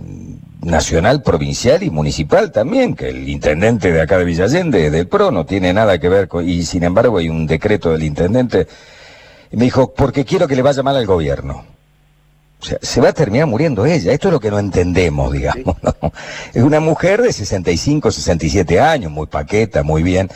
nacional, 0.61 1.23
provincial 1.23 1.81
y 1.83 1.89
municipal 1.89 2.51
también, 2.51 2.95
que 2.95 3.09
el 3.09 3.27
intendente 3.29 3.91
de 3.91 4.01
acá 4.01 4.17
de 4.17 4.25
Villallende, 4.25 4.91
del 4.91 5.07
PRO, 5.07 5.31
no 5.31 5.45
tiene 5.45 5.73
nada 5.73 5.97
que 5.97 6.09
ver 6.09 6.27
con... 6.27 6.47
Y 6.47 6.63
sin 6.63 6.83
embargo 6.83 7.17
hay 7.17 7.29
un 7.29 7.47
decreto 7.47 7.91
del 7.91 8.03
intendente. 8.03 8.67
Y 9.51 9.57
me 9.57 9.65
dijo, 9.65 9.93
porque 9.93 10.25
quiero 10.25 10.47
que 10.47 10.55
le 10.55 10.61
vaya 10.61 10.83
mal 10.83 10.95
al 10.95 11.05
gobierno. 11.05 11.65
O 12.59 12.63
sea, 12.63 12.77
se 12.81 13.01
va 13.01 13.09
a 13.09 13.13
terminar 13.13 13.47
muriendo 13.47 13.85
ella. 13.85 14.13
Esto 14.13 14.27
es 14.27 14.33
lo 14.33 14.39
que 14.39 14.51
no 14.51 14.59
entendemos, 14.59 15.31
digamos. 15.31 15.77
Es 16.53 16.61
una 16.61 16.79
mujer 16.79 17.21
de 17.21 17.33
65, 17.33 18.11
67 18.11 18.79
años, 18.79 19.11
muy 19.11 19.25
paqueta, 19.25 19.83
muy 19.83 20.03
bien. 20.03 20.29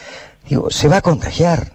Digo, 0.49 0.71
se 0.71 0.87
va 0.87 0.97
a 0.97 1.01
contagiar. 1.01 1.71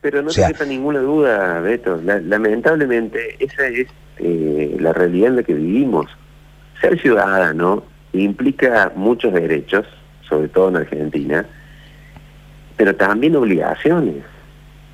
Pero 0.00 0.22
no 0.22 0.30
te 0.30 0.66
ninguna 0.66 1.00
duda, 1.00 1.60
Beto. 1.60 2.00
lamentablemente, 2.02 3.36
esa 3.42 3.66
es 3.66 3.88
eh, 4.18 4.76
la 4.80 4.92
realidad 4.92 5.28
en 5.28 5.36
la 5.36 5.42
que 5.42 5.54
vivimos. 5.54 6.06
Ser 6.80 7.00
ciudadano 7.00 7.84
implica 8.12 8.92
muchos 8.94 9.32
derechos, 9.32 9.86
sobre 10.28 10.48
todo 10.48 10.68
en 10.68 10.76
Argentina, 10.76 11.46
pero 12.76 12.94
también 12.94 13.36
obligaciones. 13.36 14.22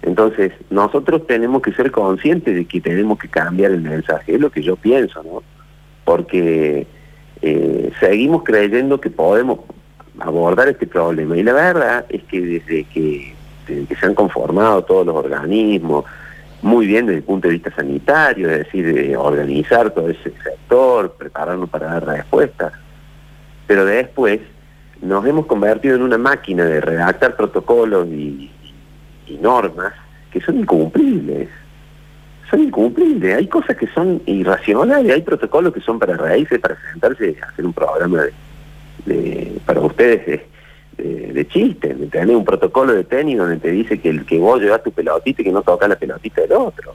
Entonces, 0.03 0.53
nosotros 0.71 1.27
tenemos 1.27 1.63
que 1.63 1.73
ser 1.73 1.91
conscientes 1.91 2.55
de 2.55 2.67
que 2.67 2.81
tenemos 2.81 3.19
que 3.19 3.29
cambiar 3.29 3.73
el 3.73 3.81
mensaje, 3.81 4.35
es 4.35 4.41
lo 4.41 4.51
que 4.51 4.63
yo 4.63 4.77
pienso, 4.77 5.23
¿no? 5.23 5.43
Porque 6.05 6.87
eh, 7.41 7.93
seguimos 8.01 8.43
creyendo 8.45 9.01
que 9.01 9.11
podemos 9.11 9.61
abordar 10.21 10.69
este 10.69 10.87
problema. 10.87 11.37
Y 11.37 11.43
la 11.43 11.53
verdad 11.53 12.07
es 12.09 12.23
que 12.25 12.41
desde 12.41 12.85
que, 12.85 13.35
se 13.67 14.07
han 14.07 14.15
conformado 14.15 14.83
todos 14.85 15.07
los 15.07 15.17
organismos, 15.17 16.05
muy 16.65 16.87
bien 16.87 17.05
desde 17.07 17.19
el 17.19 17.25
punto 17.25 17.47
de 17.47 17.55
vista 17.55 17.71
sanitario, 17.75 18.51
es 18.51 18.59
decir, 18.61 19.15
organizar 19.19 19.91
todo 19.91 20.09
ese 20.09 20.33
sector, 20.43 21.13
prepararnos 21.13 21.69
para 21.69 21.87
dar 21.89 22.07
respuesta, 22.07 22.73
pero 23.67 23.85
después 23.85 24.41
nos 25.03 25.27
hemos 25.27 25.45
convertido 25.45 25.95
en 25.95 26.03
una 26.03 26.17
máquina 26.17 26.65
de 26.65 26.81
redactar 26.81 27.37
protocolos 27.37 28.09
y, 28.09 28.51
normas 29.41 29.93
que 30.31 30.41
son 30.41 30.61
incumplibles. 30.61 31.49
Son 32.49 32.61
incumplibles. 32.61 33.37
Hay 33.37 33.49
cosas 33.49 33.77
que 33.77 33.87
son 33.89 34.23
irracionales, 34.27 35.13
hay 35.13 35.23
protocolos 35.23 35.75
que 35.75 35.81
son 35.81 35.99
para 35.99 36.17
reírse, 36.17 36.59
para 36.59 36.77
sentarse 36.93 37.37
hacer 37.43 37.67
un 37.67 37.73
programa 37.73 38.23
de, 39.05 39.59
para 39.67 39.81
ustedes 39.81 40.27
de, 40.27 40.47
de, 40.97 41.47
chiste. 41.49 41.95
Tener 42.11 42.37
un 42.37 42.45
protocolo 42.45 42.93
de 42.93 43.05
tenis 43.05 43.39
donde 43.39 43.57
te 43.57 43.71
dice 43.71 43.99
que, 43.99 44.11
el, 44.11 44.25
que 44.25 44.39
vos 44.39 44.61
llevas 44.61 44.83
tu 44.83 44.93
pelotita 44.93 45.43
y 45.43 45.45
que 45.45 45.53
no 45.53 45.63
tocas 45.63 45.89
la 45.89 45.97
pelotita 45.97 46.43
del 46.43 46.53
otro. 46.53 46.95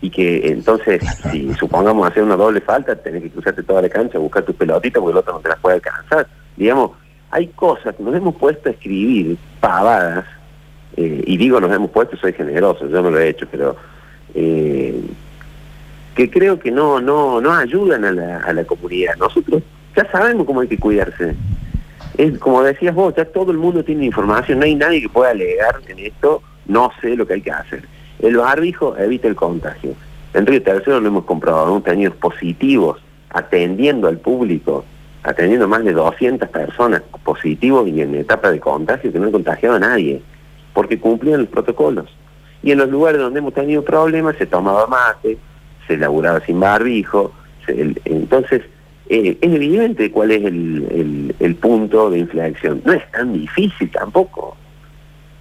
Y 0.00 0.10
que 0.10 0.48
entonces, 0.48 1.02
si 1.30 1.52
supongamos 1.54 2.06
hacer 2.08 2.22
una 2.22 2.36
doble 2.36 2.60
falta, 2.60 2.94
tenés 2.96 3.22
que 3.22 3.30
cruzarte 3.30 3.62
toda 3.62 3.82
la 3.82 3.88
cancha, 3.88 4.18
buscar 4.18 4.44
tu 4.44 4.54
pelotita 4.54 5.00
porque 5.00 5.12
el 5.12 5.18
otro 5.18 5.34
no 5.34 5.40
te 5.40 5.48
las 5.48 5.58
puede 5.58 5.76
alcanzar. 5.76 6.26
Digamos, 6.56 6.92
hay 7.30 7.48
cosas 7.48 7.94
que 7.94 8.02
nos 8.02 8.14
hemos 8.14 8.34
puesto 8.36 8.68
a 8.68 8.72
escribir 8.72 9.36
pavadas 9.60 10.24
eh, 10.96 11.22
y 11.26 11.36
digo 11.36 11.60
nos 11.60 11.72
hemos 11.72 11.90
puesto, 11.90 12.16
soy 12.16 12.32
generoso, 12.32 12.88
yo 12.88 13.02
no 13.02 13.10
lo 13.10 13.18
he 13.18 13.28
hecho, 13.28 13.46
pero 13.50 13.76
eh, 14.34 14.98
que 16.14 16.30
creo 16.30 16.58
que 16.58 16.70
no, 16.70 17.00
no, 17.00 17.40
no 17.40 17.54
ayudan 17.54 18.04
a 18.04 18.12
la, 18.12 18.38
a 18.38 18.52
la 18.52 18.64
comunidad. 18.64 19.16
Nosotros 19.16 19.62
ya 19.94 20.10
sabemos 20.10 20.46
cómo 20.46 20.60
hay 20.60 20.68
que 20.68 20.78
cuidarse. 20.78 21.34
Es 22.18 22.38
como 22.38 22.62
decías 22.62 22.94
vos, 22.94 23.14
ya 23.14 23.24
todo 23.26 23.52
el 23.52 23.58
mundo 23.58 23.84
tiene 23.84 24.06
información, 24.06 24.58
no 24.58 24.64
hay 24.64 24.74
nadie 24.74 25.02
que 25.02 25.08
pueda 25.08 25.30
alegar 25.30 25.80
en 25.86 25.98
esto, 25.98 26.42
no 26.66 26.90
sé 27.00 27.14
lo 27.14 27.26
que 27.26 27.34
hay 27.34 27.42
que 27.42 27.50
hacer. 27.50 27.84
El 28.20 28.36
barbijo 28.36 28.96
evita 28.96 29.28
el 29.28 29.36
contagio. 29.36 29.92
En 30.32 30.46
Río 30.46 30.62
Tercero 30.62 31.00
lo 31.00 31.08
hemos 31.08 31.24
comprobado, 31.24 31.68
hemos 31.68 31.84
tenido 31.84 32.12
positivos 32.14 32.98
atendiendo 33.30 34.08
al 34.08 34.18
público, 34.18 34.84
atendiendo 35.22 35.68
más 35.68 35.84
de 35.84 35.92
200 35.92 36.48
personas 36.48 37.02
positivos 37.22 37.86
y 37.88 38.00
en 38.00 38.14
etapa 38.14 38.50
de 38.50 38.60
contagio 38.60 39.12
que 39.12 39.18
no 39.18 39.26
han 39.26 39.32
contagiado 39.32 39.76
a 39.76 39.80
nadie 39.80 40.22
porque 40.72 40.98
cumplían 40.98 41.40
los 41.40 41.48
protocolos. 41.48 42.06
Y 42.62 42.70
en 42.70 42.78
los 42.78 42.88
lugares 42.88 43.20
donde 43.20 43.38
hemos 43.40 43.54
tenido 43.54 43.82
problemas 43.82 44.36
se 44.36 44.46
tomaba 44.46 44.86
mate, 44.86 45.38
se 45.86 45.96
laburaba 45.96 46.40
sin 46.40 46.60
barbijo, 46.60 47.32
entonces 47.66 48.62
eh, 49.08 49.38
es 49.40 49.54
evidente 49.54 50.10
cuál 50.10 50.32
es 50.32 50.44
el, 50.44 51.56
punto 51.60 52.10
de 52.10 52.18
inflexión. 52.18 52.82
No 52.84 52.92
es 52.92 53.10
tan 53.12 53.32
difícil 53.32 53.90
tampoco. 53.90 54.56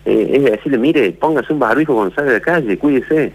Eh, 0.06 0.32
es 0.34 0.44
decirle, 0.44 0.78
mire, 0.78 1.12
póngase 1.14 1.52
un 1.52 1.60
barbijo 1.60 1.96
cuando 1.96 2.14
sale 2.14 2.28
de 2.28 2.34
la 2.36 2.42
calle, 2.42 2.78
cuídese, 2.78 3.34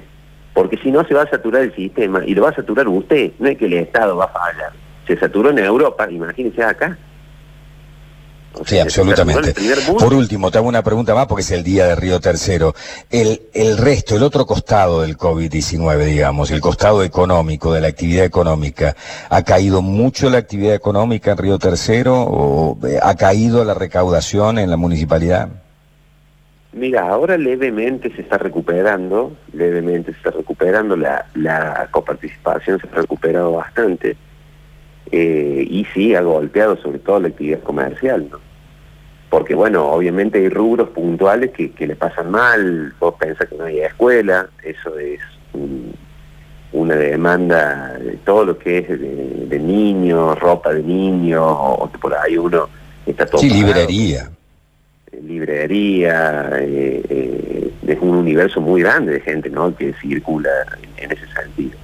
porque 0.54 0.76
si 0.78 0.90
no 0.90 1.04
se 1.04 1.14
va 1.14 1.22
a 1.22 1.30
saturar 1.30 1.62
el 1.62 1.74
sistema 1.74 2.22
y 2.24 2.34
lo 2.34 2.42
va 2.42 2.50
a 2.50 2.54
saturar 2.54 2.86
usted, 2.88 3.32
no 3.38 3.48
es 3.48 3.58
que 3.58 3.66
el 3.66 3.74
Estado 3.74 4.16
va 4.16 4.26
a 4.26 4.28
fallar. 4.28 4.72
Se 5.06 5.16
saturó 5.16 5.50
en 5.50 5.58
Europa, 5.58 6.08
imagínese 6.10 6.62
acá 6.62 6.96
sí, 8.64 8.78
absolutamente. 8.78 9.54
Por 9.98 10.14
último, 10.14 10.50
te 10.50 10.58
hago 10.58 10.68
una 10.68 10.82
pregunta 10.82 11.14
más 11.14 11.26
porque 11.26 11.42
es 11.42 11.50
el 11.50 11.62
día 11.62 11.86
de 11.86 11.96
Río 11.96 12.20
Tercero. 12.20 12.74
El, 13.10 13.42
el 13.54 13.76
resto, 13.76 14.16
el 14.16 14.22
otro 14.22 14.46
costado 14.46 15.02
del 15.02 15.16
COVID-19, 15.16 16.04
digamos, 16.04 16.50
el 16.50 16.60
costado 16.60 17.02
económico, 17.02 17.72
de 17.72 17.80
la 17.80 17.88
actividad 17.88 18.24
económica, 18.24 18.96
¿ha 19.28 19.42
caído 19.42 19.82
mucho 19.82 20.30
la 20.30 20.38
actividad 20.38 20.74
económica 20.74 21.32
en 21.32 21.38
Río 21.38 21.58
Tercero 21.58 22.22
o 22.22 22.78
eh, 22.86 22.98
ha 23.02 23.14
caído 23.14 23.64
la 23.64 23.74
recaudación 23.74 24.58
en 24.58 24.70
la 24.70 24.76
municipalidad? 24.76 25.48
Mira, 26.72 27.08
ahora 27.08 27.36
levemente 27.36 28.14
se 28.14 28.22
está 28.22 28.38
recuperando, 28.38 29.36
levemente 29.52 30.12
se 30.12 30.18
está 30.18 30.30
recuperando, 30.30 30.96
la, 30.96 31.26
la 31.34 31.88
coparticipación 31.90 32.78
se 32.80 32.86
ha 32.86 33.00
recuperado 33.00 33.52
bastante 33.52 34.16
eh, 35.12 35.66
y 35.68 35.84
sí 35.92 36.14
ha 36.14 36.20
golpeado 36.20 36.76
sobre 36.76 37.00
todo 37.00 37.20
la 37.20 37.28
actividad 37.28 37.60
comercial, 37.60 38.28
¿no? 38.30 38.38
Porque 39.28 39.54
bueno, 39.54 39.86
obviamente 39.86 40.38
hay 40.38 40.48
rubros 40.48 40.90
puntuales 40.90 41.52
que, 41.52 41.72
le 41.86 41.94
pasan 41.94 42.30
mal, 42.30 42.92
vos 42.98 43.14
pensás 43.18 43.48
que 43.48 43.56
no 43.56 43.64
hay 43.64 43.80
escuela, 43.80 44.48
eso 44.62 44.98
es 44.98 45.20
una 46.72 46.94
demanda 46.96 47.96
de 47.98 48.16
todo 48.24 48.44
lo 48.44 48.58
que 48.58 48.78
es 48.78 48.88
de, 48.88 49.58
niños, 49.58 50.38
ropa 50.38 50.72
de 50.72 50.82
niños, 50.82 51.44
o, 51.44 51.90
por 52.00 52.14
ahí 52.14 52.36
uno 52.36 52.68
está 53.06 53.24
todo... 53.26 53.40
Sí, 53.40 53.50
librería. 53.50 54.30
Librería, 55.22 56.50
eh, 56.58 57.02
eh, 57.08 57.72
es 57.86 57.98
un 58.00 58.16
universo 58.16 58.60
muy 58.60 58.82
grande 58.82 59.12
de 59.12 59.20
gente, 59.20 59.48
¿no?, 59.48 59.74
que 59.76 59.92
circula 59.94 60.50
en 60.96 61.12
ese 61.12 61.26
sentido. 61.32 61.78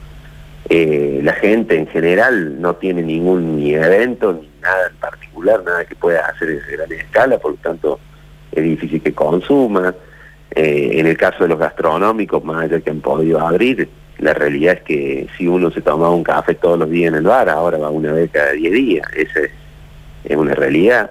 Eh, 0.69 1.21
la 1.23 1.33
gente 1.35 1.77
en 1.77 1.87
general 1.87 2.61
no 2.61 2.75
tiene 2.75 3.03
ningún 3.03 3.57
ni 3.57 3.75
evento 3.75 4.33
ni 4.33 4.51
nada 4.61 4.89
en 4.89 4.97
particular, 4.97 5.63
nada 5.65 5.85
que 5.85 5.95
pueda 5.95 6.27
hacer 6.27 6.51
en 6.51 6.61
gran 6.73 6.91
escala, 6.93 7.39
por 7.39 7.53
lo 7.53 7.57
tanto 7.59 8.01
es 8.51 8.65
difícil 8.65 9.01
que 9.03 9.13
consuma. 9.13 9.95
Eh, 10.51 10.99
en 10.99 11.07
el 11.07 11.17
caso 11.17 11.45
de 11.45 11.49
los 11.51 11.59
gastronómicos, 11.59 12.43
más 12.43 12.65
allá 12.65 12.81
que 12.81 12.91
han 12.91 13.01
podido 13.01 13.41
abrir, 13.41 13.89
la 14.19 14.33
realidad 14.33 14.75
es 14.75 14.83
que 14.83 15.29
si 15.37 15.47
uno 15.47 15.71
se 15.71 15.83
tomaba 15.83 16.15
un 16.15 16.25
café 16.25 16.55
todos 16.55 16.79
los 16.79 16.91
días 16.91 17.09
en 17.09 17.17
el 17.17 17.25
bar, 17.25 17.49
ahora 17.51 17.79
va 17.79 17.91
una 17.91 18.13
vez 18.13 18.31
cada 18.31 18.53
10 18.53 18.73
días. 18.73 19.07
Esa 19.15 19.41
es, 20.25 20.37
una 20.37 20.55
realidad. 20.55 21.11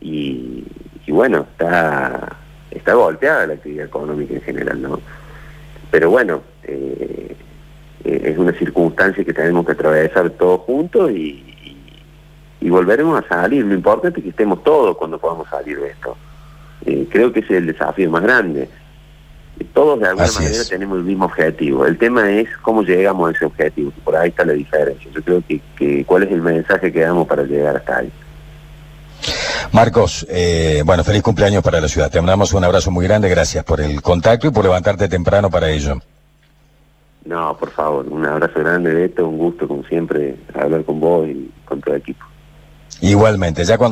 Y, 0.00 0.64
bueno, 1.08 1.46
está, 1.52 2.36
está 2.70 2.94
golpeada 2.94 3.46
la 3.46 3.54
actividad 3.54 3.86
económica 3.86 4.34
en 4.34 4.40
general, 4.40 4.80
¿no? 4.80 5.00
Pero 5.90 6.10
bueno, 6.10 6.42
eh, 6.62 7.36
eh, 8.04 8.20
es 8.24 8.38
una 8.38 8.52
circunstancia 8.52 9.24
que 9.24 9.32
tenemos 9.32 9.66
que 9.66 9.72
atravesar 9.72 10.30
todos 10.30 10.60
juntos 10.60 11.10
y, 11.10 11.46
volveremos 12.62 13.24
a 13.24 13.28
salir. 13.28 13.64
Lo 13.64 13.74
importante 13.74 14.20
es 14.20 14.24
que 14.24 14.30
estemos 14.30 14.62
todos 14.62 14.96
cuando 14.96 15.18
podamos 15.18 15.48
salir 15.48 15.78
de 15.80 15.88
esto. 15.88 16.16
Eh, 16.86 17.08
creo 17.10 17.32
que 17.32 17.40
ese 17.40 17.54
es 17.54 17.58
el 17.58 17.66
desafío 17.66 18.08
más 18.10 18.22
grande. 18.22 18.68
Todos 19.74 20.00
de 20.00 20.06
alguna 20.06 20.24
Así 20.24 20.42
manera 20.42 20.62
es. 20.62 20.68
tenemos 20.68 20.98
el 20.98 21.04
mismo 21.04 21.24
objetivo. 21.24 21.84
El 21.84 21.98
tema 21.98 22.30
es 22.30 22.48
cómo 22.62 22.82
llegamos 22.82 23.28
a 23.28 23.32
ese 23.32 23.44
objetivo. 23.44 23.92
Por 24.04 24.16
ahí 24.16 24.28
está 24.28 24.44
la 24.44 24.52
diferencia. 24.52 25.10
Yo 25.12 25.22
creo 25.22 25.42
que, 25.46 25.60
que 25.76 26.04
cuál 26.04 26.22
es 26.22 26.30
el 26.30 26.40
mensaje 26.40 26.92
que 26.92 27.00
damos 27.00 27.26
para 27.26 27.42
llegar 27.42 27.76
hasta 27.76 27.98
ahí. 27.98 28.12
Marcos, 29.72 30.26
eh, 30.28 30.82
bueno, 30.84 31.04
feliz 31.04 31.22
cumpleaños 31.22 31.62
para 31.62 31.80
la 31.80 31.88
ciudad. 31.88 32.10
Te 32.10 32.20
mandamos 32.20 32.52
un 32.52 32.64
abrazo 32.64 32.90
muy 32.90 33.06
grande, 33.06 33.28
gracias 33.28 33.64
por 33.64 33.80
el 33.80 34.02
contacto 34.02 34.48
y 34.48 34.50
por 34.50 34.64
levantarte 34.64 35.08
temprano 35.08 35.50
para 35.50 35.70
ello. 35.70 36.00
No, 37.24 37.56
por 37.56 37.70
favor, 37.70 38.06
un 38.08 38.24
abrazo 38.24 38.60
grande, 38.60 38.94
Beto, 38.94 39.28
un 39.28 39.38
gusto 39.38 39.68
como 39.68 39.84
siempre 39.84 40.36
hablar 40.54 40.84
con 40.84 41.00
vos 41.00 41.28
y 41.28 41.50
con 41.64 41.80
todo 41.80 41.94
el 41.94 42.00
equipo. 42.00 42.24
Igualmente, 43.02 43.64
ya 43.64 43.78
cuando 43.78 43.88